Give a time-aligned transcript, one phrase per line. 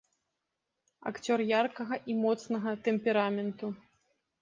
[1.11, 3.67] Акцёр яркага і моцнага тэмпераменту.